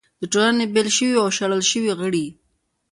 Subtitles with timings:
[0.19, 2.25] د ټولنې بېل شوي او شړل شوي غړي